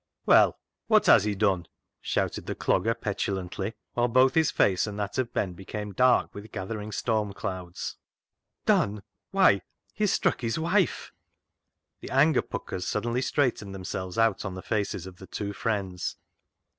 [0.25, 0.57] "Well,
[0.87, 1.67] wot has he done?"
[2.01, 6.33] shouted the Clog ger petulantly, whilst both his face and that of Ben became dark
[6.33, 7.97] with gathering storm clouds."
[8.73, 9.03] Done?
[9.29, 9.61] Why,
[9.93, 11.11] he has struck his wife."
[11.99, 16.17] The anger puckers suddenly straightened themselves out on the faces of the two friends.